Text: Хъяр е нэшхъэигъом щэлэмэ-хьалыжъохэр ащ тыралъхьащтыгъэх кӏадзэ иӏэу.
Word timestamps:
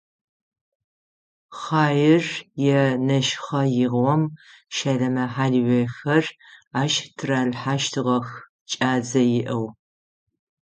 Хъяр 1.59 2.25
е 2.79 2.81
нэшхъэигъом 3.07 4.23
щэлэмэ-хьалыжъохэр 4.75 6.25
ащ 6.81 6.93
тыралъхьащтыгъэх 7.17 8.27
кӏадзэ 8.71 9.21
иӏэу. 9.39 9.65